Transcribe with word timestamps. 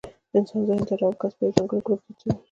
د 0.31 0.33
انسان 0.39 0.61
ذهن 0.67 0.81
دا 0.87 0.95
ډول 1.01 1.15
کس 1.21 1.31
په 1.37 1.41
یو 1.45 1.55
ځانګړي 1.57 1.81
ګروپ 1.85 1.99
کې 2.03 2.09
اچوي. 2.13 2.31